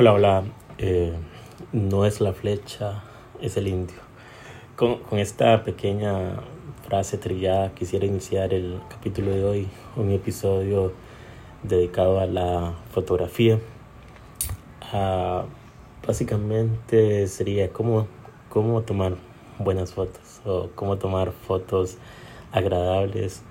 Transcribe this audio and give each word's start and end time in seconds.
Hola, 0.00 0.14
hola. 0.14 0.44
Eh, 0.78 1.12
no 1.72 2.06
es 2.06 2.22
la 2.22 2.32
flecha, 2.32 3.02
es 3.42 3.58
el 3.58 3.68
indio. 3.68 3.98
Con, 4.74 5.00
con, 5.00 5.18
esta 5.18 5.62
pequeña 5.62 6.40
frase 6.88 7.18
trillada 7.18 7.74
quisiera 7.74 8.06
iniciar 8.06 8.54
el 8.54 8.80
capítulo 8.88 9.30
de 9.30 9.44
hoy, 9.44 9.68
un 9.96 10.10
episodio 10.10 10.94
dedicado 11.62 12.18
a 12.18 12.24
la 12.24 12.72
fotografía. 12.94 13.58
Uh, 14.90 15.42
básicamente 16.06 17.26
sería 17.26 17.70
cómo, 17.70 18.06
cómo 18.48 18.80
tomar 18.80 19.16
buenas 19.58 19.92
fotos 19.92 20.40
o 20.46 20.70
cómo 20.76 20.96
tomar 20.96 21.30
fotos 21.32 21.98
agradables 22.52 23.42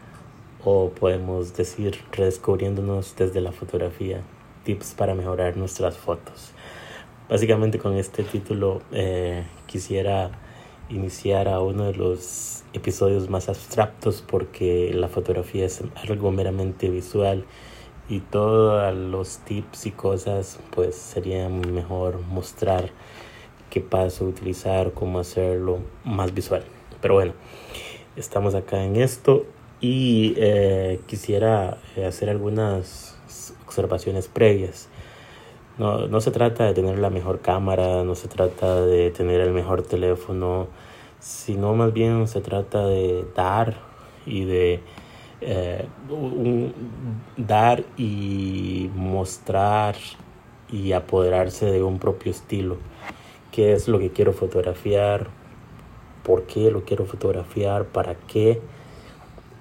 o 0.66 0.90
podemos 1.00 1.56
decir 1.56 2.00
redescubriéndonos 2.12 3.16
desde 3.16 3.40
la 3.40 3.52
fotografía 3.52 4.24
tips 4.64 4.94
para 4.94 5.16
mejorar 5.16 5.58
nuestras 5.58 5.98
fotos. 5.98 6.52
Básicamente 7.30 7.78
con 7.78 7.96
este 7.96 8.24
título 8.24 8.82
eh, 8.92 9.44
quisiera 9.68 10.32
iniciar 10.90 11.48
a 11.48 11.60
uno 11.60 11.86
de 11.86 11.94
los 11.94 12.64
episodios 12.74 13.30
más 13.30 13.50
abstractos 13.50 14.24
porque 14.28 14.92
la 14.94 15.08
fotografía 15.08 15.66
es 15.66 15.84
algo 16.08 16.32
meramente 16.32 16.90
visual 16.90 17.46
y 18.10 18.22
todos 18.22 18.96
los 18.96 19.38
tips 19.40 19.86
y 19.86 19.92
cosas 19.92 20.60
pues 20.72 20.96
sería 20.96 21.48
mejor 21.50 22.20
mostrar 22.22 22.90
qué 23.70 23.82
paso 23.82 24.26
utilizar, 24.26 24.94
cómo 24.94 25.20
hacerlo 25.20 25.80
más 26.04 26.34
visual. 26.34 26.64
Pero 27.02 27.14
bueno, 27.14 27.34
estamos 28.16 28.56
acá 28.56 28.84
en 28.84 28.96
esto 28.96 29.46
y 29.80 30.34
eh, 30.38 31.00
quisiera 31.06 31.78
hacer 32.08 32.32
algunas 32.32 33.19
observaciones 33.70 34.28
previas. 34.28 34.90
No, 35.78 36.08
no 36.08 36.20
se 36.20 36.32
trata 36.32 36.66
de 36.66 36.74
tener 36.74 36.98
la 36.98 37.10
mejor 37.10 37.40
cámara, 37.40 38.04
no 38.04 38.16
se 38.16 38.28
trata 38.28 38.82
de 38.82 39.12
tener 39.12 39.40
el 39.42 39.52
mejor 39.52 39.84
teléfono, 39.84 40.68
sino 41.20 41.76
más 41.76 41.94
bien 41.94 42.28
se 42.28 42.42
trata 42.42 42.86
de 42.86 43.26
dar 43.36 43.78
y 44.26 44.44
de 44.44 44.82
eh, 45.42 45.88
dar 47.38 47.84
y 47.96 48.90
mostrar 48.96 49.96
y 50.70 50.92
apoderarse 50.92 51.68
de 51.68 51.84
un 51.84 52.00
propio 52.00 52.32
estilo. 52.32 52.78
¿Qué 53.52 53.74
es 53.74 53.88
lo 53.88 54.00
que 54.00 54.10
quiero 54.10 54.34
fotografiar? 54.34 55.28
¿Por 56.24 56.44
qué 56.44 56.72
lo 56.72 56.84
quiero 56.84 57.06
fotografiar? 57.06 57.86
¿Para 57.86 58.16
qué? 58.16 58.62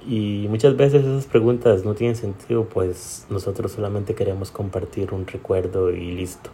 Y 0.09 0.47
muchas 0.49 0.75
veces 0.75 1.05
esas 1.05 1.27
preguntas 1.27 1.85
no 1.85 1.95
tienen 1.95 2.17
sentido, 2.17 2.65
pues 2.65 3.27
nosotros 3.29 3.73
solamente 3.73 4.15
queremos 4.15 4.51
compartir 4.51 5.13
un 5.13 5.27
recuerdo 5.27 5.91
y 5.91 6.13
listo. 6.13 6.49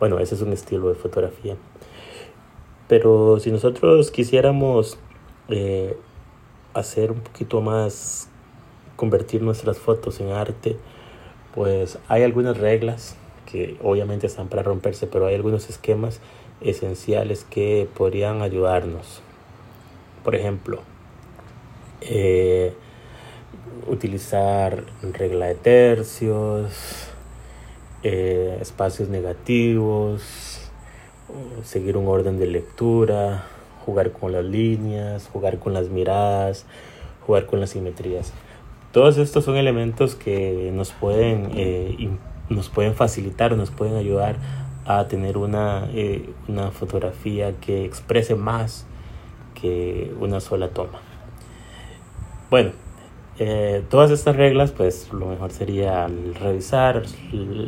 Bueno, 0.00 0.18
ese 0.18 0.34
es 0.34 0.42
un 0.42 0.52
estilo 0.52 0.88
de 0.88 0.96
fotografía. 0.96 1.54
Pero 2.88 3.38
si 3.38 3.52
nosotros 3.52 4.10
quisiéramos 4.10 4.98
eh, 5.48 5.96
hacer 6.74 7.12
un 7.12 7.20
poquito 7.20 7.60
más, 7.60 8.28
convertir 8.96 9.40
nuestras 9.40 9.78
fotos 9.78 10.18
en 10.18 10.32
arte, 10.32 10.76
pues 11.54 11.96
hay 12.08 12.24
algunas 12.24 12.58
reglas 12.58 13.14
que 13.46 13.76
obviamente 13.84 14.26
están 14.26 14.48
para 14.48 14.64
romperse, 14.64 15.06
pero 15.06 15.26
hay 15.26 15.36
algunos 15.36 15.70
esquemas 15.70 16.18
esenciales 16.60 17.46
que 17.48 17.88
podrían 17.96 18.42
ayudarnos. 18.42 19.22
Por 20.24 20.34
ejemplo, 20.34 20.80
eh, 22.00 22.72
utilizar 23.86 24.84
regla 25.02 25.46
de 25.46 25.54
tercios, 25.54 27.08
eh, 28.02 28.58
espacios 28.60 29.08
negativos, 29.08 30.70
seguir 31.62 31.96
un 31.96 32.08
orden 32.08 32.38
de 32.38 32.46
lectura, 32.46 33.44
jugar 33.84 34.12
con 34.12 34.32
las 34.32 34.44
líneas, 34.44 35.28
jugar 35.32 35.58
con 35.58 35.74
las 35.74 35.88
miradas, 35.88 36.66
jugar 37.26 37.46
con 37.46 37.60
las 37.60 37.70
simetrías. 37.70 38.32
Todos 38.92 39.18
estos 39.18 39.44
son 39.44 39.56
elementos 39.56 40.14
que 40.14 40.70
nos 40.72 40.92
pueden, 40.92 41.50
eh, 41.54 42.10
nos 42.48 42.68
pueden 42.68 42.94
facilitar, 42.94 43.56
nos 43.56 43.70
pueden 43.70 43.96
ayudar 43.96 44.36
a 44.86 45.06
tener 45.06 45.36
una, 45.36 45.88
una 46.48 46.70
fotografía 46.70 47.52
que 47.60 47.84
exprese 47.84 48.34
más 48.34 48.86
que 49.54 50.12
una 50.18 50.40
sola 50.40 50.70
toma. 50.70 51.09
Bueno, 52.50 52.72
eh, 53.38 53.84
todas 53.88 54.10
estas 54.10 54.34
reglas, 54.34 54.72
pues 54.72 55.12
lo 55.12 55.26
mejor 55.26 55.52
sería 55.52 56.08
revisar, 56.40 57.04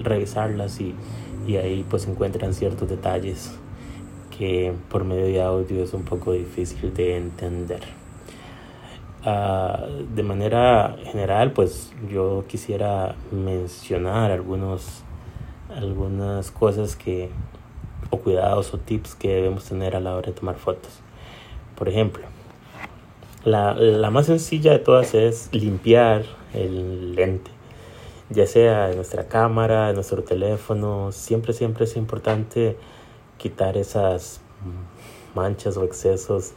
revisarlas 0.03 0.81
y, 0.81 0.97
y 1.47 1.57
ahí 1.57 1.87
pues 1.89 2.09
encuentran 2.09 2.53
ciertos 2.53 2.89
detalles 2.89 3.57
que 4.37 4.75
por 4.89 5.05
medio 5.05 5.27
de 5.27 5.41
audio 5.41 5.85
es 5.85 5.95
un 5.95 6.03
poco 6.03 6.33
difícil 6.33 6.93
de 6.95 7.17
entender. 7.17 7.83
Uh, 9.25 10.03
de 10.13 10.23
manera 10.25 10.97
general, 11.05 11.53
pues 11.53 11.93
yo 12.11 12.45
quisiera 12.49 13.15
mencionar 13.31 14.33
algunos, 14.33 15.05
algunas 15.77 16.51
cosas 16.51 16.97
que, 16.97 17.31
o 18.11 18.19
cuidados 18.19 18.75
o 18.75 18.79
tips 18.79 19.15
que 19.15 19.29
debemos 19.29 19.65
tener 19.65 19.95
a 19.95 20.01
la 20.01 20.17
hora 20.17 20.27
de 20.27 20.33
tomar 20.33 20.57
fotos. 20.57 20.99
Por 21.77 21.89
ejemplo, 21.89 22.32
la, 23.45 23.75
la, 23.75 24.11
más 24.11 24.27
sencilla 24.27 24.73
de 24.73 24.79
todas 24.79 25.15
es 25.15 25.49
limpiar 25.53 26.25
el 26.55 27.15
lente, 27.15 27.51
ya 28.31 28.47
sea 28.47 28.91
en 28.91 28.97
nuestra 28.97 29.29
cámara, 29.29 29.89
en 29.89 29.95
nuestro 29.97 30.23
teléfono. 30.23 31.13
Siempre, 31.13 31.53
siempre 31.53 31.85
es 31.85 31.97
importante 31.97 32.77
quitar 33.39 33.77
esas 33.77 34.41
manchas 35.35 35.77
o 35.77 35.85
excesos 35.85 36.53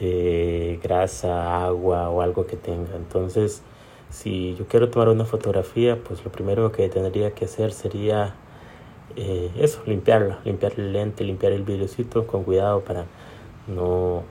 de 0.00 0.78
grasa, 0.82 1.64
agua 1.64 2.08
o 2.10 2.22
algo 2.22 2.46
que 2.46 2.56
tenga. 2.56 2.94
Entonces, 2.96 3.62
si 4.10 4.54
yo 4.56 4.66
quiero 4.66 4.90
tomar 4.90 5.08
una 5.08 5.24
fotografía, 5.24 5.98
pues 6.02 6.24
lo 6.24 6.32
primero 6.32 6.72
que 6.72 6.88
tendría 6.88 7.32
que 7.32 7.44
hacer 7.44 7.72
sería 7.72 8.34
eh, 9.16 9.50
eso, 9.58 9.82
limpiarla, 9.86 10.40
limpiar 10.44 10.72
el 10.76 10.92
lente, 10.92 11.24
limpiar 11.24 11.52
el 11.52 11.62
vidriocito 11.62 12.26
con 12.26 12.44
cuidado 12.44 12.80
para 12.80 13.06
no 13.66 14.22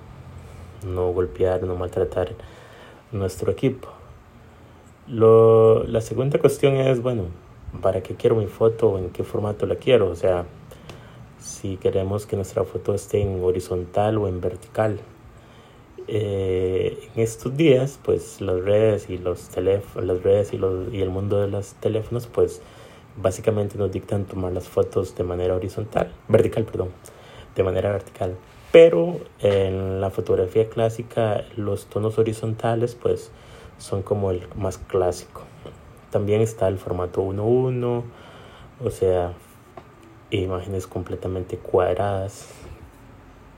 no 0.86 1.12
golpear, 1.12 1.64
no 1.64 1.76
maltratar 1.76 2.30
nuestro 3.12 3.52
equipo. 3.52 3.90
Lo, 5.08 5.84
la 5.86 6.02
segunda 6.02 6.40
cuestión 6.40 6.76
es, 6.76 7.02
bueno, 7.02 7.24
¿para 7.82 8.02
qué 8.02 8.16
quiero 8.16 8.36
mi 8.36 8.48
foto? 8.48 8.98
¿En 8.98 9.10
qué 9.10 9.24
formato 9.24 9.66
la 9.66 9.76
quiero? 9.76 10.10
O 10.10 10.16
sea, 10.16 10.46
si 11.40 11.78
queremos 11.78 12.26
que 12.26 12.36
nuestra 12.36 12.64
foto 12.64 12.94
esté 12.94 13.22
en 13.22 13.42
horizontal 13.44 14.18
o 14.18 14.28
en 14.28 14.42
vertical. 14.42 15.00
Eh, 16.10 17.10
en 17.16 17.22
estos 17.22 17.56
días, 17.58 18.00
pues 18.04 18.40
las 18.40 18.62
redes 18.62 19.10
y 19.10 19.18
los 19.18 19.50
teléfonos, 19.50 20.08
las 20.08 20.24
redes 20.24 20.54
y, 20.54 20.58
los, 20.58 20.94
y 20.94 21.02
el 21.02 21.10
mundo 21.10 21.40
de 21.40 21.50
los 21.50 21.74
teléfonos, 21.76 22.28
pues 22.28 22.62
básicamente 23.18 23.78
nos 23.78 23.92
dictan 23.92 24.26
tomar 24.26 24.54
las 24.54 24.68
fotos 24.68 25.16
de 25.16 25.24
manera 25.24 25.56
horizontal, 25.56 26.12
vertical, 26.28 26.64
perdón, 26.66 26.90
de 27.56 27.64
manera 27.64 27.92
vertical 27.92 28.36
pero 28.72 29.20
en 29.40 30.02
la 30.02 30.10
fotografía 30.10 30.70
clásica 30.70 31.46
los 31.56 31.86
tonos 31.88 32.18
horizontales 32.18 32.96
pues 32.96 33.32
son 33.78 34.02
como 34.02 34.32
el 34.32 34.48
más 34.56 34.78
clásico. 34.78 35.44
También 36.12 36.42
está 36.42 36.68
el 36.68 36.78
formato 36.78 37.22
1.1, 37.22 38.04
o 38.84 38.90
sea, 38.90 39.34
imágenes 40.32 40.88
completamente 40.88 41.58
cuadradas. 41.58 42.48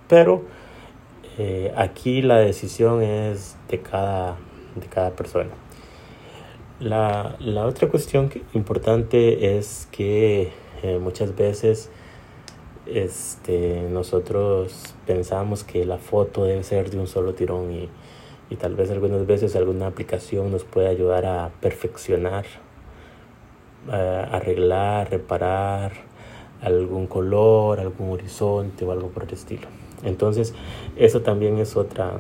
Pero 0.08 0.44
eh, 1.38 1.72
aquí 1.76 2.22
la 2.22 2.38
decisión 2.38 3.02
es 3.02 3.56
de 3.70 3.82
cada, 3.82 4.38
de 4.76 4.88
cada 4.88 5.12
persona. 5.12 5.52
La, 6.80 7.36
la 7.40 7.66
otra 7.66 7.90
cuestión 7.90 8.32
importante 8.54 9.58
es 9.58 9.88
que 9.92 10.52
eh, 10.82 10.98
muchas 11.00 11.36
veces 11.36 11.92
este, 12.86 13.88
nosotros 13.90 14.96
pensamos 15.06 15.64
que 15.64 15.86
la 15.86 15.98
foto 15.98 16.46
debe 16.46 16.64
ser 16.64 16.90
de 16.90 17.00
un 17.00 17.08
solo 17.08 17.34
tirón 17.34 17.72
y, 17.72 17.90
y 18.50 18.56
tal 18.56 18.76
vez 18.76 18.90
algunas 18.92 19.26
veces 19.26 19.56
alguna 19.56 19.88
aplicación 19.88 20.52
nos 20.52 20.64
puede 20.64 20.88
ayudar 20.88 21.26
a 21.26 21.52
perfeccionar, 21.62 22.46
a 23.92 24.24
arreglar, 24.32 25.12
reparar 25.12 25.92
algún 26.62 27.08
color, 27.08 27.80
algún 27.80 28.12
horizonte 28.12 28.86
o 28.86 28.92
algo 28.92 29.10
por 29.10 29.24
el 29.24 29.34
estilo. 29.34 29.68
Entonces, 30.04 30.54
eso 30.96 31.22
también 31.22 31.58
es 31.58 31.76
otra 31.76 32.20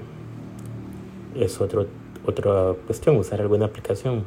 es 1.35 1.61
otro, 1.61 1.87
otra 2.25 2.73
cuestión, 2.85 3.17
usar 3.17 3.41
alguna 3.41 3.65
aplicación 3.65 4.25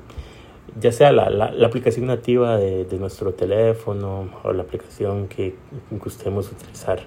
ya 0.80 0.92
sea 0.92 1.12
la, 1.12 1.28
la, 1.30 1.50
la 1.50 1.66
aplicación 1.66 2.06
nativa 2.06 2.56
de, 2.56 2.84
de, 2.84 2.98
nuestro 2.98 3.34
teléfono 3.34 4.30
o 4.42 4.52
la 4.52 4.62
aplicación 4.62 5.28
que, 5.28 5.54
gustemos 5.90 6.50
utilizar. 6.50 7.00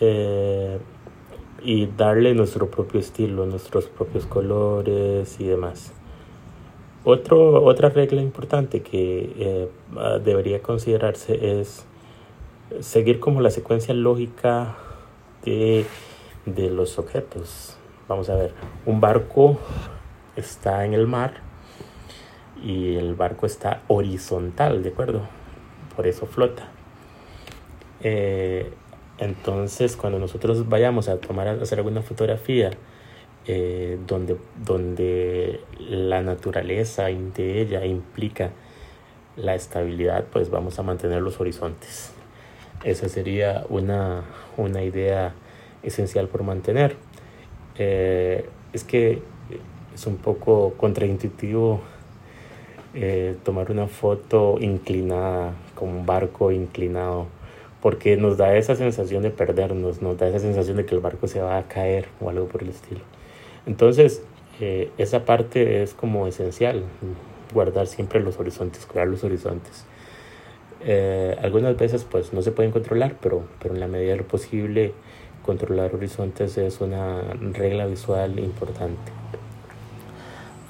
Eh, 0.00 0.78
y 1.62 1.86
darle 1.86 2.34
nuestro 2.34 2.70
propio 2.70 3.00
estilo, 3.00 3.44
nuestros 3.44 3.86
propios 3.86 4.24
colores 4.24 5.38
y 5.40 5.44
demás. 5.44 5.92
Otro, 7.04 7.62
otra 7.64 7.90
regla 7.90 8.22
importante 8.22 8.80
que 8.80 9.32
eh, 9.36 9.68
debería 10.24 10.62
considerarse 10.62 11.60
es 11.60 11.84
seguir 12.80 13.20
como 13.20 13.42
la 13.42 13.50
secuencia 13.50 13.92
lógica 13.92 14.76
de, 15.44 15.84
de 16.46 16.70
los 16.70 16.98
objetos. 16.98 17.76
Vamos 18.08 18.30
a 18.30 18.36
ver, 18.36 18.52
un 18.86 19.00
barco 19.00 19.58
está 20.36 20.86
en 20.86 20.94
el 20.94 21.06
mar 21.06 21.49
y 22.62 22.96
el 22.96 23.14
barco 23.14 23.46
está 23.46 23.82
horizontal, 23.88 24.82
¿de 24.82 24.90
acuerdo? 24.90 25.22
Por 25.96 26.06
eso 26.06 26.26
flota. 26.26 26.68
Eh, 28.02 28.70
entonces, 29.18 29.96
cuando 29.96 30.18
nosotros 30.18 30.68
vayamos 30.68 31.08
a 31.08 31.18
tomar 31.18 31.48
a 31.48 31.52
hacer 31.52 31.78
alguna 31.78 32.02
fotografía 32.02 32.70
eh, 33.46 33.98
donde, 34.06 34.36
donde 34.64 35.60
la 35.78 36.22
naturaleza 36.22 37.04
de 37.04 37.60
ella 37.60 37.84
implica 37.84 38.50
la 39.36 39.54
estabilidad, 39.54 40.24
pues 40.32 40.50
vamos 40.50 40.78
a 40.78 40.82
mantener 40.82 41.22
los 41.22 41.40
horizontes. 41.40 42.12
Esa 42.84 43.08
sería 43.08 43.64
una, 43.68 44.24
una 44.56 44.82
idea 44.82 45.34
esencial 45.82 46.28
por 46.28 46.42
mantener. 46.42 46.96
Eh, 47.76 48.48
es 48.72 48.84
que 48.84 49.22
es 49.94 50.06
un 50.06 50.16
poco 50.16 50.74
contraintuitivo 50.76 51.80
eh, 52.94 53.36
tomar 53.44 53.70
una 53.70 53.86
foto 53.86 54.56
inclinada, 54.60 55.52
con 55.74 55.88
un 55.88 56.06
barco 56.06 56.50
inclinado, 56.50 57.26
porque 57.80 58.16
nos 58.16 58.36
da 58.36 58.56
esa 58.56 58.74
sensación 58.74 59.22
de 59.22 59.30
perdernos, 59.30 60.02
nos 60.02 60.18
da 60.18 60.28
esa 60.28 60.40
sensación 60.40 60.76
de 60.76 60.84
que 60.86 60.94
el 60.94 61.00
barco 61.00 61.28
se 61.28 61.40
va 61.40 61.56
a 61.56 61.68
caer 61.68 62.08
o 62.20 62.30
algo 62.30 62.46
por 62.46 62.62
el 62.62 62.70
estilo. 62.70 63.00
Entonces, 63.66 64.22
eh, 64.60 64.90
esa 64.98 65.24
parte 65.24 65.82
es 65.82 65.94
como 65.94 66.26
esencial, 66.26 66.84
guardar 67.54 67.86
siempre 67.86 68.20
los 68.20 68.38
horizontes, 68.38 68.86
cuidar 68.86 69.08
los 69.08 69.24
horizontes. 69.24 69.84
Eh, 70.82 71.36
algunas 71.42 71.76
veces 71.76 72.04
pues 72.04 72.32
no 72.32 72.42
se 72.42 72.52
pueden 72.52 72.72
controlar, 72.72 73.16
pero, 73.20 73.44
pero 73.60 73.74
en 73.74 73.80
la 73.80 73.86
medida 73.86 74.12
de 74.12 74.16
lo 74.18 74.26
posible 74.26 74.94
controlar 75.44 75.94
horizontes 75.94 76.56
es 76.58 76.80
una 76.80 77.22
regla 77.52 77.86
visual 77.86 78.38
importante. 78.38 79.12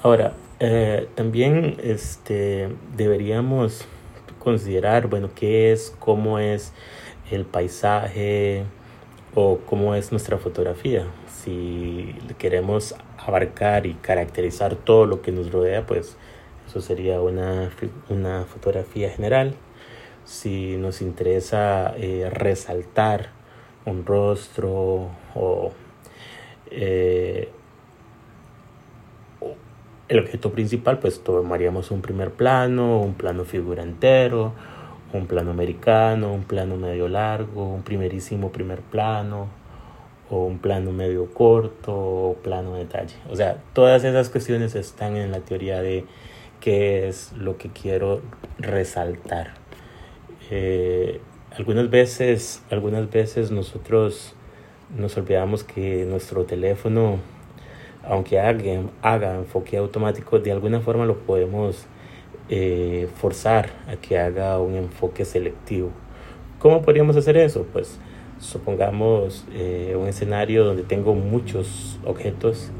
Ahora, 0.03 0.33
eh, 0.63 1.07
también 1.15 1.77
este, 1.81 2.69
deberíamos 2.95 3.83
considerar, 4.37 5.07
bueno, 5.07 5.31
qué 5.33 5.71
es, 5.71 5.95
cómo 5.97 6.37
es 6.37 6.71
el 7.31 7.45
paisaje 7.45 8.65
o 9.33 9.57
cómo 9.65 9.95
es 9.95 10.11
nuestra 10.11 10.37
fotografía. 10.37 11.07
Si 11.27 12.13
queremos 12.37 12.93
abarcar 13.17 13.87
y 13.87 13.95
caracterizar 13.95 14.75
todo 14.75 15.07
lo 15.07 15.23
que 15.23 15.31
nos 15.31 15.51
rodea, 15.51 15.87
pues 15.87 16.15
eso 16.67 16.79
sería 16.79 17.21
una, 17.21 17.71
una 18.09 18.43
fotografía 18.45 19.09
general. 19.09 19.55
Si 20.25 20.77
nos 20.77 21.01
interesa 21.01 21.95
eh, 21.97 22.29
resaltar 22.31 23.31
un 23.85 24.05
rostro 24.05 25.09
o 25.33 25.71
eh, 26.69 27.49
el 30.11 30.19
objeto 30.19 30.51
principal, 30.51 30.99
pues 30.99 31.23
tomaríamos 31.23 31.89
un 31.89 32.01
primer 32.01 32.31
plano, 32.31 32.99
un 32.99 33.13
plano 33.13 33.45
figura 33.45 33.81
entero, 33.81 34.51
un 35.13 35.25
plano 35.25 35.51
americano, 35.51 36.33
un 36.33 36.43
plano 36.43 36.75
medio 36.75 37.07
largo, 37.07 37.63
un 37.63 37.81
primerísimo 37.81 38.51
primer 38.51 38.81
plano, 38.81 39.47
o 40.29 40.43
un 40.43 40.59
plano 40.59 40.91
medio 40.91 41.33
corto, 41.33 41.93
o 41.95 42.35
plano 42.43 42.75
detalle. 42.75 43.15
O 43.29 43.37
sea, 43.37 43.59
todas 43.71 44.03
esas 44.03 44.27
cuestiones 44.27 44.75
están 44.75 45.15
en 45.15 45.31
la 45.31 45.39
teoría 45.39 45.81
de 45.81 46.03
qué 46.59 47.07
es 47.07 47.31
lo 47.31 47.57
que 47.57 47.69
quiero 47.69 48.21
resaltar. 48.59 49.53
Eh, 50.49 51.21
algunas 51.55 51.89
veces, 51.89 52.63
algunas 52.69 53.09
veces 53.09 53.49
nosotros 53.49 54.35
nos 54.93 55.15
olvidamos 55.15 55.63
que 55.63 56.03
nuestro 56.03 56.43
teléfono 56.43 57.19
aunque 58.03 58.39
haga, 58.39 58.81
haga 59.01 59.35
enfoque 59.35 59.77
automático, 59.77 60.39
de 60.39 60.51
alguna 60.51 60.79
forma 60.79 61.05
lo 61.05 61.19
podemos 61.19 61.85
eh, 62.49 63.07
forzar 63.15 63.69
a 63.87 63.95
que 63.95 64.17
haga 64.17 64.59
un 64.59 64.75
enfoque 64.75 65.25
selectivo. 65.25 65.91
¿Cómo 66.59 66.81
podríamos 66.81 67.15
hacer 67.15 67.37
eso? 67.37 67.65
Pues 67.71 67.99
supongamos 68.39 69.45
eh, 69.53 69.95
un 69.99 70.07
escenario 70.07 70.65
donde 70.65 70.83
tengo 70.83 71.13
muchos 71.13 71.99
objetos 72.05 72.71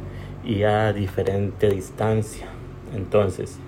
y 0.43 0.63
a 0.63 0.91
diferente 0.93 1.69
distancia. 1.69 2.47
Entonces, 2.95 3.59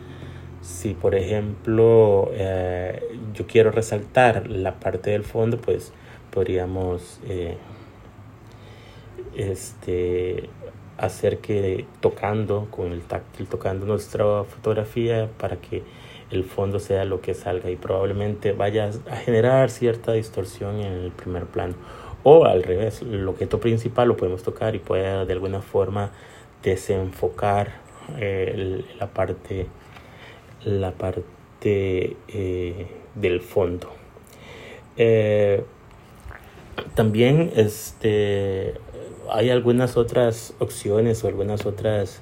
si 0.62 0.94
por 0.94 1.16
ejemplo 1.16 2.32
eh, 2.34 3.02
yo 3.34 3.48
quiero 3.48 3.72
resaltar 3.72 4.50
la 4.50 4.80
parte 4.80 5.12
del 5.12 5.24
fondo, 5.24 5.58
pues 5.58 5.94
podríamos 6.32 7.20
este, 9.36 10.50
hacer 10.98 11.40
que 11.40 11.86
tocando 12.00 12.68
con 12.70 12.92
el 12.92 13.02
táctil, 13.02 13.48
tocando 13.48 13.86
nuestra 13.86 14.44
fotografía 14.44 15.30
para 15.38 15.58
que 15.58 15.84
el 16.32 16.44
fondo 16.44 16.80
sea 16.80 17.06
lo 17.06 17.22
que 17.22 17.34
salga 17.34 17.70
y 17.70 17.76
probablemente 17.76 18.54
vaya 18.54 18.90
a 19.10 19.16
generar 19.18 19.70
cierta 19.70 20.14
distorsión 20.14 20.80
en 20.80 20.94
el 20.94 21.12
primer 21.12 21.46
plano. 21.46 21.76
O 22.24 22.46
al 22.46 22.64
revés, 22.64 23.02
el 23.02 23.28
objeto 23.28 23.60
principal 23.60 24.08
lo 24.08 24.18
podemos 24.18 24.44
tocar 24.44 24.76
y 24.76 24.80
puede 24.80 25.26
de 25.26 25.34
alguna 25.34 25.62
forma 25.62 26.12
desenfocar 26.64 27.74
eh, 28.18 28.84
la 28.98 29.08
parte, 29.08 29.68
la 30.64 30.92
parte 30.92 32.16
eh, 32.28 32.88
del 33.16 33.42
fondo. 33.42 33.90
Eh, 34.96 35.64
también 36.96 37.52
este 37.56 38.76
hay 39.32 39.50
algunas 39.50 39.98
otras 39.98 40.54
opciones 40.60 41.24
o 41.24 41.28
algunas 41.28 41.66
otras 41.66 42.22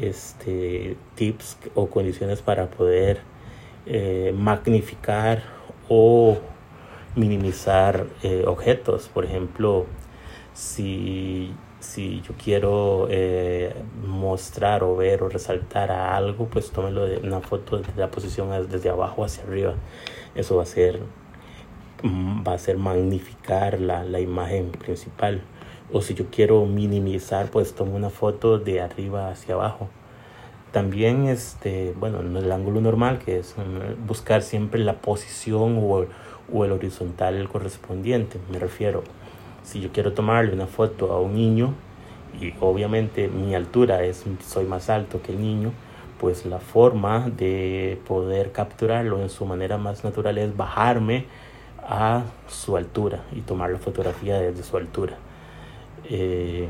este, 0.00 0.96
tips 1.14 1.58
o 1.74 1.88
condiciones 1.88 2.42
para 2.42 2.68
poder 2.70 3.20
eh, 3.86 4.34
magnificar 4.36 5.42
o 5.88 6.38
minimizar 7.14 8.06
eh, 8.22 8.44
objetos. 8.46 9.08
Por 9.08 9.24
ejemplo, 9.24 9.86
si, 10.52 11.54
si 11.80 12.20
yo 12.22 12.34
quiero 12.42 13.08
eh, 13.10 13.74
mostrar 14.06 14.82
o 14.82 14.96
ver 14.96 15.22
o 15.22 15.28
resaltar 15.28 15.90
algo, 15.90 16.46
pues 16.46 16.70
tómelo 16.70 17.06
de 17.06 17.18
una 17.18 17.40
foto 17.40 17.78
de 17.78 17.84
la 17.96 18.10
posición 18.10 18.50
desde 18.68 18.90
abajo 18.90 19.24
hacia 19.24 19.44
arriba. 19.44 19.74
Eso 20.34 20.56
va 20.56 20.64
a 20.64 20.66
ser, 20.66 21.00
va 22.04 22.54
a 22.54 22.58
ser 22.58 22.78
magnificar 22.78 23.80
la, 23.80 24.04
la 24.04 24.20
imagen 24.20 24.70
principal. 24.70 25.42
O 25.92 26.02
si 26.02 26.14
yo 26.14 26.26
quiero 26.30 26.66
minimizar 26.66 27.50
pues 27.50 27.74
tomo 27.74 27.94
una 27.94 28.10
foto 28.10 28.58
de 28.58 28.80
arriba 28.80 29.30
hacia 29.30 29.54
abajo. 29.54 29.88
También 30.72 31.26
este 31.26 31.94
bueno 31.98 32.20
en 32.20 32.36
el 32.36 32.50
ángulo 32.52 32.80
normal 32.80 33.18
que 33.18 33.38
es 33.38 33.54
mm, 33.56 34.06
buscar 34.06 34.42
siempre 34.42 34.80
la 34.80 34.94
posición 34.94 35.78
o, 35.78 36.06
o 36.52 36.64
el 36.64 36.72
horizontal 36.72 37.48
correspondiente. 37.48 38.38
Me 38.50 38.58
refiero 38.58 39.02
si 39.62 39.80
yo 39.80 39.90
quiero 39.92 40.12
tomarle 40.12 40.52
una 40.52 40.66
foto 40.66 41.12
a 41.12 41.20
un 41.20 41.34
niño 41.34 41.74
y 42.40 42.52
obviamente 42.60 43.28
mi 43.28 43.54
altura 43.54 44.04
es 44.04 44.24
soy 44.46 44.64
más 44.64 44.90
alto 44.90 45.22
que 45.22 45.32
el 45.32 45.40
niño 45.40 45.72
pues 46.20 46.46
la 46.46 46.58
forma 46.58 47.28
de 47.28 48.00
poder 48.06 48.52
capturarlo 48.52 49.20
en 49.20 49.28
su 49.28 49.44
manera 49.44 49.76
más 49.76 50.04
natural 50.04 50.38
es 50.38 50.56
bajarme 50.56 51.26
a 51.86 52.24
su 52.48 52.76
altura 52.76 53.24
y 53.32 53.40
tomar 53.40 53.70
la 53.70 53.78
fotografía 53.78 54.40
desde 54.40 54.62
su 54.62 54.76
altura 54.76 55.16
eh, 56.08 56.68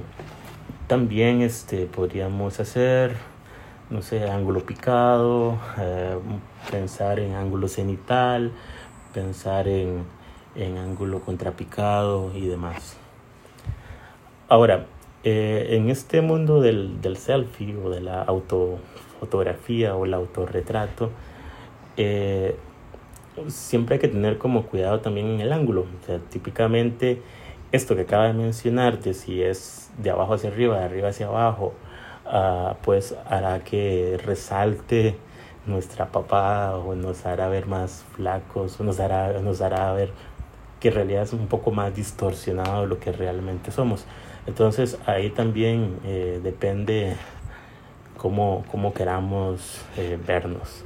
también 0.87 1.43
este, 1.43 1.87
podríamos 1.87 2.59
hacer, 2.61 3.17
no 3.91 4.03
sé, 4.03 4.29
ángulo 4.31 4.65
picado, 4.65 5.59
eh, 5.79 6.17
pensar 6.71 7.21
en 7.21 7.35
ángulo 7.35 7.69
cenital, 7.69 8.53
pensar 9.13 9.69
en, 9.69 10.05
en 10.55 10.79
ángulo 10.79 11.21
contrapicado 11.21 12.33
y 12.35 12.47
demás. 12.47 12.97
Ahora, 14.49 14.87
eh, 15.25 15.67
en 15.71 15.91
este 15.91 16.21
mundo 16.21 16.61
del, 16.61 17.01
del, 17.03 17.17
selfie 17.17 17.77
o 17.77 17.91
de 17.91 18.01
la 18.01 18.23
autofotografía 18.23 19.97
o 19.97 20.05
el 20.05 20.15
autorretrato, 20.15 21.11
siempre 23.49 23.95
hay 23.95 24.01
que 24.01 24.09
tener 24.09 24.39
como 24.39 24.67
cuidado 24.67 25.01
también 25.01 25.27
en 25.27 25.41
el 25.41 25.53
ángulo. 25.53 25.83
O 25.83 26.07
sea, 26.07 26.19
típicamente 26.19 27.23
esto 27.73 27.97
que 27.97 28.03
acaba 28.03 28.27
de 28.27 28.33
mencionar, 28.33 29.01
de 29.01 29.15
si 29.15 29.43
es 29.43 29.91
de 29.99 30.11
abajo 30.11 30.35
hacia 30.35 30.51
arriba, 30.51 30.79
de 30.79 30.85
arriba 30.85 31.09
hacia 31.09 31.27
abajo, 31.27 31.75
uh, 32.27 32.75
pues 32.83 33.15
hará 33.29 33.63
que 33.65 34.19
resalte 34.25 35.17
nuestra 35.67 36.07
papada 36.07 36.77
o 36.77 36.95
nos 36.95 37.27
hará 37.27 37.49
ver 37.49 37.67
más 37.67 38.05
flacos 38.15 38.81
o 38.81 38.85
nos 38.85 39.01
hará, 39.01 39.41
nos 39.41 39.61
hará 39.61 39.93
ver 39.93 40.13
que 40.81 40.89
en 40.89 40.95
realidad 40.95 41.23
es 41.23 41.33
un 41.33 41.49
poco 41.49 41.71
más 41.71 41.95
distorsionado 41.95 42.83
de 42.83 42.89
lo 42.89 43.01
que 43.01 43.13
realmente 43.13 43.71
somos. 43.71 44.05
Entonces 44.47 44.99
ahí 45.07 45.31
también 45.31 45.99
eh, 46.05 46.41
depende 46.43 47.17
cómo, 48.17 48.65
cómo 48.71 48.95
queramos 48.95 49.83
eh, 49.97 50.19
vernos. 50.25 50.85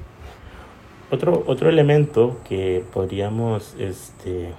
Otro, 1.12 1.42
otro 1.48 1.68
elemento 1.68 2.38
que 2.48 2.84
podríamos 2.92 3.74
este, 3.80 4.52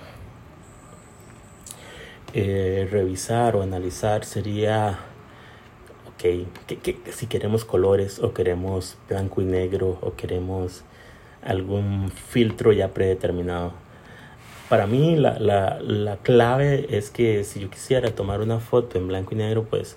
eh, 2.34 2.90
revisar 2.92 3.56
o 3.56 3.62
analizar 3.62 4.26
sería, 4.26 5.00
ok, 6.10 6.48
si 7.10 7.28
queremos 7.28 7.64
colores 7.64 8.20
o 8.20 8.34
queremos 8.34 8.98
blanco 9.08 9.42
y 9.42 9.46
negro 9.46 9.98
o 10.02 10.16
queremos 10.16 10.84
algún 11.42 12.12
filtro 12.12 12.74
ya 12.74 12.90
predeterminado. 12.90 13.72
Para 14.68 14.88
mí 14.88 15.16
la, 15.16 15.40
la, 15.40 15.80
la, 15.82 16.18
clave 16.18 16.86
es 16.90 17.12
que 17.12 17.46
si 17.46 17.62
yo 17.62 17.70
quisiera 17.70 18.14
tomar 18.14 18.42
una 18.42 18.60
foto 18.60 18.98
en 18.98 19.08
blanco 19.08 19.36
y 19.36 19.38
negro, 19.38 19.64
pues 19.70 19.96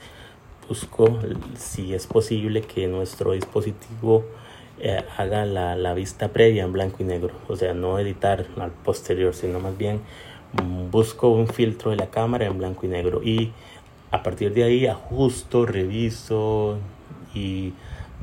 busco 0.69 1.19
si 1.57 1.95
es 1.95 2.07
posible 2.07 2.63
que 2.63 2.87
nuestro 2.87 3.33
dispositivo 3.33 4.25
eh, 4.81 5.05
haga 5.17 5.45
la, 5.47 5.77
la, 5.77 5.95
vista 5.95 6.29
previa 6.29 6.65
en 6.65 6.73
blanco 6.73 6.99
y 7.01 7.05
negro. 7.05 7.35
O 7.49 7.57
sea, 7.57 7.75
no 7.75 7.99
editar 7.99 8.47
al 8.59 8.71
posterior, 8.71 9.35
sino 9.35 9.61
más 9.61 9.77
bien 9.77 10.01
mm, 10.63 10.91
busco 10.91 11.29
un 11.29 11.47
filtro 11.47 11.91
de 11.91 11.97
la 11.97 12.11
cámara 12.11 12.47
en 12.47 12.59
blanco 12.59 12.87
y 12.87 12.89
negro. 12.89 13.23
Y 13.23 13.53
a 14.11 14.23
partir 14.23 14.53
de 14.53 14.65
ahí 14.65 14.87
ajusto, 14.87 15.67
reviso 15.67 16.79
y 17.35 17.73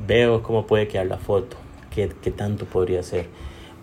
veo 0.08 0.42
cómo 0.44 0.66
puede 0.66 0.88
quedar 0.88 1.08
la 1.08 1.18
foto, 1.18 1.58
qué, 1.90 2.12
qué 2.22 2.32
tanto 2.32 2.66
podría 2.66 3.04
ser 3.04 3.28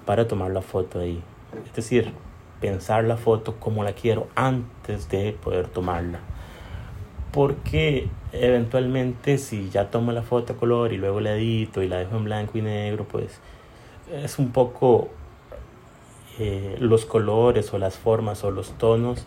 para 0.06 0.26
tomar 0.26 0.50
la 0.50 0.62
foto 0.62 1.00
ahí. 1.00 1.22
Es 1.66 1.74
decir, 1.74 2.12
pensar 2.60 3.04
la 3.04 3.16
foto 3.16 3.56
como 3.56 3.84
la 3.84 3.92
quiero 3.92 4.28
antes 4.34 5.08
de 5.08 5.32
poder 5.32 5.68
tomarla. 5.68 6.20
Porque 7.32 8.08
eventualmente 8.32 9.38
si 9.38 9.70
ya 9.70 9.90
tomo 9.90 10.12
la 10.12 10.22
foto 10.22 10.54
a 10.54 10.56
color 10.56 10.92
y 10.92 10.96
luego 10.96 11.20
la 11.20 11.34
edito 11.34 11.82
y 11.82 11.88
la 11.88 11.98
dejo 11.98 12.16
en 12.16 12.24
blanco 12.24 12.58
y 12.58 12.62
negro, 12.62 13.04
pues 13.04 13.40
es 14.12 14.38
un 14.38 14.50
poco 14.50 15.08
eh, 16.38 16.76
los 16.80 17.04
colores 17.04 17.72
o 17.74 17.78
las 17.78 17.96
formas 17.96 18.44
o 18.44 18.50
los 18.50 18.72
tonos 18.78 19.26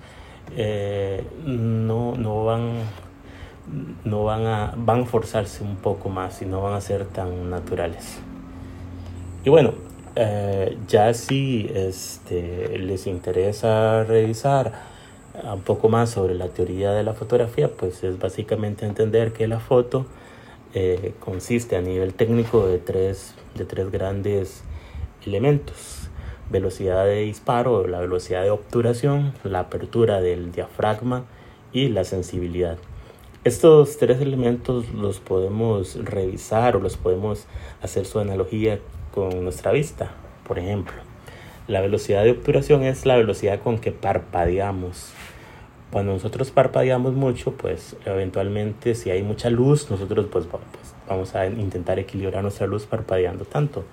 eh, 0.55 1.23
no, 1.45 2.15
no 2.15 2.45
van 2.45 2.71
no 4.03 4.23
van 4.23 4.45
a 4.45 4.73
van 4.75 5.01
a 5.01 5.05
forzarse 5.05 5.63
un 5.63 5.75
poco 5.77 6.09
más 6.09 6.41
y 6.41 6.45
no 6.45 6.61
van 6.61 6.73
a 6.73 6.81
ser 6.81 7.05
tan 7.05 7.49
naturales. 7.49 8.19
Y 9.43 9.49
bueno, 9.49 9.73
eh, 10.15 10.77
ya 10.87 11.13
si 11.13 11.69
este, 11.73 12.77
les 12.77 13.07
interesa 13.07 14.03
revisar 14.03 14.90
un 15.43 15.61
poco 15.61 15.89
más 15.89 16.11
sobre 16.11 16.35
la 16.35 16.49
teoría 16.49 16.91
de 16.91 17.03
la 17.03 17.13
fotografía, 17.13 17.69
pues 17.69 18.03
es 18.03 18.19
básicamente 18.19 18.85
entender 18.85 19.33
que 19.33 19.47
la 19.47 19.59
foto 19.59 20.05
eh, 20.73 21.13
consiste 21.19 21.75
a 21.75 21.81
nivel 21.81 22.13
técnico 22.13 22.67
de 22.67 22.77
tres, 22.77 23.35
de 23.55 23.65
tres 23.65 23.91
grandes 23.91 24.63
elementos. 25.25 26.09
Velocidad 26.49 27.05
de 27.05 27.21
disparo, 27.21 27.87
la 27.87 27.99
velocidad 27.99 28.43
de 28.43 28.51
obturación, 28.51 29.33
la 29.43 29.61
apertura 29.61 30.21
del 30.21 30.51
diafragma 30.51 31.25
y 31.71 31.89
la 31.89 32.03
sensibilidad. 32.03 32.77
Estos 33.43 33.97
tres 33.97 34.21
elementos 34.21 34.89
los 34.91 35.19
podemos 35.19 35.95
revisar 36.05 36.75
o 36.75 36.79
los 36.79 36.97
podemos 36.97 37.47
hacer 37.81 38.05
su 38.05 38.19
analogía 38.19 38.79
con 39.13 39.43
nuestra 39.43 39.71
vista. 39.71 40.11
Por 40.47 40.59
ejemplo, 40.59 40.93
la 41.67 41.81
velocidad 41.81 42.23
de 42.23 42.31
obturación 42.31 42.83
es 42.83 43.05
la 43.05 43.15
velocidad 43.15 43.61
con 43.61 43.79
que 43.79 43.91
parpadeamos. 43.91 45.13
Cuando 45.91 46.13
nosotros 46.13 46.51
parpadeamos 46.51 47.13
mucho, 47.13 47.51
pues 47.51 47.97
eventualmente 48.05 48.95
si 48.95 49.11
hay 49.11 49.23
mucha 49.23 49.49
luz, 49.49 49.91
nosotros 49.91 50.27
pues, 50.31 50.45
pues, 50.45 50.63
vamos 51.07 51.35
a 51.35 51.47
intentar 51.47 51.99
equilibrar 51.99 52.43
nuestra 52.43 52.65
luz 52.65 52.85
parpadeando 52.85 53.43
tanto. 53.43 53.83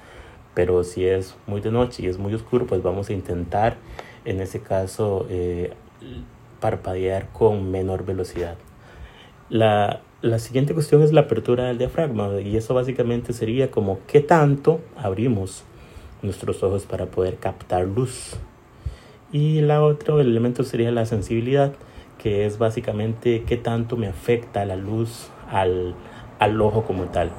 Pero 0.54 0.84
si 0.84 1.04
es 1.04 1.36
muy 1.46 1.60
de 1.60 1.72
noche 1.72 2.04
y 2.04 2.06
es 2.06 2.18
muy 2.18 2.34
oscuro, 2.34 2.66
pues 2.66 2.82
vamos 2.82 3.10
a 3.10 3.12
intentar 3.12 3.76
en 4.24 4.40
ese 4.40 4.60
caso 4.60 5.26
eh, 5.28 5.72
parpadear 6.60 7.28
con 7.32 7.70
menor 7.70 8.04
velocidad. 8.04 8.56
La, 9.50 10.02
la 10.22 10.38
siguiente 10.38 10.74
cuestión 10.74 11.02
es 11.02 11.12
la 11.12 11.22
apertura 11.22 11.64
del 11.64 11.78
diafragma 11.78 12.40
y 12.40 12.56
eso 12.56 12.74
básicamente 12.74 13.32
sería 13.32 13.70
como 13.70 14.00
qué 14.06 14.20
tanto 14.20 14.80
abrimos 14.96 15.64
nuestros 16.22 16.62
ojos 16.62 16.86
para 16.86 17.06
poder 17.06 17.36
captar 17.36 17.86
luz. 17.86 18.36
Y 19.32 19.60
la 19.60 19.82
otro 19.82 20.20
elemento 20.20 20.64
sería 20.64 20.90
la 20.90 21.06
sensibilidad, 21.06 21.72
que 22.18 22.46
es 22.46 22.58
básicamente 22.58 23.44
qué 23.46 23.56
tanto 23.56 23.96
me 23.96 24.08
afecta 24.08 24.64
la 24.64 24.76
luz 24.76 25.28
al, 25.50 25.94
al 26.38 26.60
ojo 26.60 26.82
como 26.84 27.04
tal. 27.04 27.30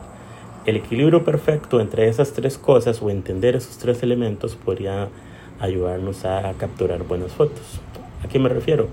El 0.66 0.78
equilibrio 0.78 1.24
perfecto 1.24 1.80
entre 1.80 2.08
esas 2.08 2.34
tres 2.34 2.58
cosas 2.58 3.02
o 3.02 3.10
entender 3.10 3.56
esos 3.56 3.78
tres 3.78 4.04
elementos 4.04 4.56
podría 4.56 5.10
ayudarnos 5.60 6.26
a 6.26 6.54
capturar 6.58 7.04
buenas 7.04 7.32
fotos. 7.32 7.80
¿A 8.24 8.28
qué 8.28 8.40
me 8.40 8.50
refiero? 8.50 8.88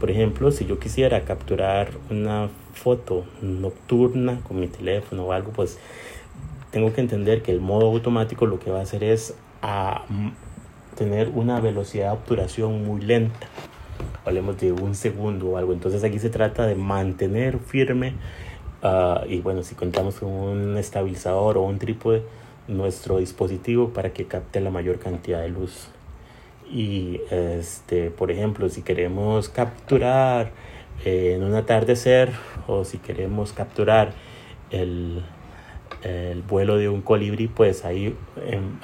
Por 0.00 0.10
ejemplo, 0.10 0.50
si 0.50 0.66
yo 0.66 0.78
quisiera 0.78 1.20
capturar 1.22 1.90
una 2.10 2.48
foto 2.74 3.24
nocturna 3.40 4.40
con 4.40 4.58
mi 4.58 4.66
teléfono 4.66 5.26
o 5.26 5.32
algo, 5.32 5.52
pues 5.52 5.78
tengo 6.70 6.92
que 6.92 7.00
entender 7.00 7.42
que 7.42 7.52
el 7.52 7.60
modo 7.60 7.86
automático 7.86 8.46
lo 8.46 8.58
que 8.58 8.70
va 8.70 8.80
a 8.80 8.82
hacer 8.82 9.04
es 9.04 9.34
a 9.60 10.02
tener 10.96 11.28
una 11.28 11.60
velocidad 11.60 12.06
de 12.06 12.18
obturación 12.18 12.84
muy 12.84 13.00
lenta. 13.00 13.46
Hablemos 14.24 14.58
de 14.60 14.72
un 14.72 14.94
segundo 14.94 15.50
o 15.50 15.56
algo. 15.56 15.72
Entonces 15.72 16.04
aquí 16.04 16.18
se 16.18 16.30
trata 16.30 16.66
de 16.66 16.74
mantener 16.74 17.58
firme 17.58 18.14
uh, 18.82 19.26
y 19.28 19.40
bueno, 19.40 19.62
si 19.62 19.74
contamos 19.74 20.16
con 20.16 20.30
un 20.30 20.76
estabilizador 20.76 21.58
o 21.58 21.62
un 21.62 21.78
trípode, 21.78 22.22
nuestro 22.68 23.18
dispositivo 23.18 23.88
para 23.88 24.12
que 24.12 24.26
capte 24.26 24.60
la 24.60 24.70
mayor 24.70 24.98
cantidad 24.98 25.40
de 25.40 25.48
luz. 25.48 25.88
Y 26.70 27.20
este, 27.30 28.10
por 28.10 28.30
ejemplo, 28.30 28.68
si 28.68 28.82
queremos 28.82 29.48
capturar 29.48 30.52
eh, 31.04 31.34
en 31.36 31.42
un 31.42 31.54
atardecer 31.54 32.30
o 32.66 32.84
si 32.84 32.98
queremos 32.98 33.52
capturar 33.52 34.12
el, 34.70 35.22
el 36.02 36.42
vuelo 36.42 36.76
de 36.76 36.88
un 36.88 37.02
colibrí, 37.02 37.48
pues 37.48 37.84
ahí 37.84 38.16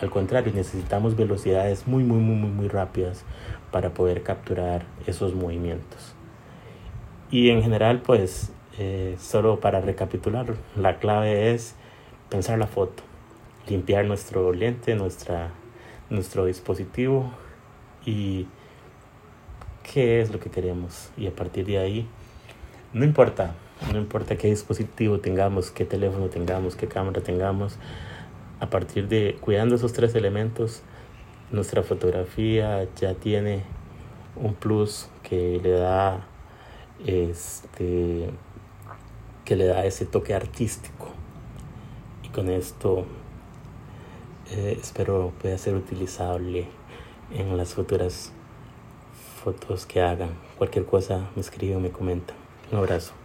al 0.01 0.11
contrario 0.11 0.53
necesitamos 0.55 1.17
velocidades 1.17 1.87
muy, 1.87 2.05
muy, 2.05 2.19
muy, 2.19 2.37
muy, 2.37 2.51
muy 2.51 2.69
rápidas 2.69 3.25
para 3.71 3.91
poder 3.91 4.23
capturar 4.23 4.85
esos 5.07 5.35
movimientos. 5.35 6.15
Y 7.31 7.51
en 7.51 7.63
general, 7.63 8.01
pues 8.01 8.53
eh, 8.79 9.17
solo 9.21 9.61
para 9.61 9.81
recapitular, 9.81 10.55
la 10.77 10.99
clave 10.99 11.53
es 11.53 11.75
pensar 12.31 12.59
la 12.59 12.67
foto, 12.67 13.03
limpiar 13.67 14.05
nuestro 14.07 14.53
lente, 14.53 14.95
nuestra, 14.95 15.51
nuestro 16.11 16.47
dispositivo 16.47 17.31
y 18.07 18.47
qué 19.83 20.21
es 20.21 20.31
lo 20.31 20.39
que 20.39 20.51
queremos. 20.51 21.11
Y 21.17 21.27
a 21.27 21.33
partir 21.33 21.67
de 21.67 21.79
ahí, 21.79 22.09
no 22.93 23.05
importa, 23.05 23.55
no 23.93 23.99
importa 23.99 24.37
qué 24.37 24.49
dispositivo 24.49 25.19
tengamos, 25.21 25.71
qué 25.71 25.85
teléfono 25.85 26.29
tengamos, 26.29 26.77
qué 26.77 26.89
cámara 26.89 27.21
tengamos, 27.21 27.79
a 28.61 28.71
partir 28.71 29.09
de 29.09 29.37
cuidando 29.41 29.75
esos 29.75 29.93
tres 29.93 30.15
elementos, 30.15 30.83
nuestra 31.51 31.83
fotografía 31.83 32.87
ya 32.97 33.15
tiene 33.15 33.63
un 34.37 34.55
plus 34.55 35.09
que 35.23 35.61
le 35.63 35.71
da 35.71 36.27
este 37.07 38.31
que 39.45 39.57
le 39.57 39.67
da 39.67 39.85
ese 39.85 40.05
toque 40.05 40.35
artístico 40.35 41.09
y 42.23 42.29
con 42.29 42.51
esto 42.51 43.07
eh, 44.51 44.79
espero 44.81 45.33
pueda 45.41 45.57
ser 45.59 45.75
utilizable 45.75 46.67
en 47.33 47.57
las 47.57 47.75
futuras 47.75 48.33
fotos 49.43 49.87
que 49.87 50.01
hagan. 50.01 50.31
Cualquier 50.57 50.87
cosa 50.87 51.31
me 51.35 51.43
escribe 51.43 51.77
o 51.77 51.81
me 51.81 51.91
comenta. 51.91 52.35
Un 52.73 52.79
abrazo. 52.79 53.18